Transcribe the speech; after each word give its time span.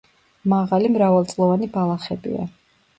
მაღალი 0.53 0.91
მრავალწლოვანი 0.95 1.73
ბალახებია. 1.79 2.53